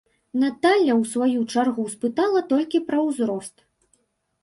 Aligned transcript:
Наталля 0.43 0.93
ў 1.01 1.11
сваю 1.11 1.39
чаргу 1.53 1.87
спытала 1.93 2.45
толькі 2.57 2.85
пра 2.91 3.07
ўзрост. 3.07 3.55